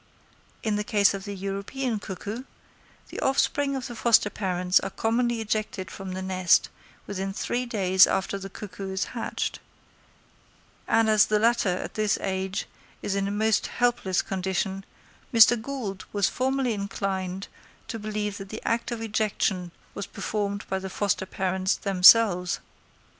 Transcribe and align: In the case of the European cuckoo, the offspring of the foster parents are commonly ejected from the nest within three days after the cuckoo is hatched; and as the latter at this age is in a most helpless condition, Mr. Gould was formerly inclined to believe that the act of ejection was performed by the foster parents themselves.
In 0.63 0.77
the 0.77 0.83
case 0.83 1.13
of 1.13 1.25
the 1.25 1.35
European 1.35 1.99
cuckoo, 1.99 2.45
the 3.09 3.19
offspring 3.19 3.75
of 3.75 3.85
the 3.85 3.95
foster 3.95 4.31
parents 4.31 4.79
are 4.79 4.89
commonly 4.89 5.39
ejected 5.41 5.91
from 5.91 6.13
the 6.13 6.23
nest 6.23 6.69
within 7.05 7.31
three 7.31 7.67
days 7.67 8.07
after 8.07 8.39
the 8.39 8.49
cuckoo 8.49 8.91
is 8.91 9.03
hatched; 9.13 9.59
and 10.87 11.07
as 11.07 11.27
the 11.27 11.37
latter 11.37 11.69
at 11.69 11.93
this 11.93 12.17
age 12.21 12.65
is 13.03 13.13
in 13.13 13.27
a 13.27 13.31
most 13.31 13.67
helpless 13.67 14.23
condition, 14.23 14.85
Mr. 15.31 15.55
Gould 15.61 16.05
was 16.11 16.27
formerly 16.27 16.73
inclined 16.73 17.47
to 17.87 17.99
believe 17.99 18.39
that 18.39 18.49
the 18.49 18.67
act 18.67 18.89
of 18.91 19.01
ejection 19.03 19.69
was 19.93 20.07
performed 20.07 20.67
by 20.67 20.79
the 20.79 20.89
foster 20.89 21.27
parents 21.27 21.75
themselves. 21.75 22.59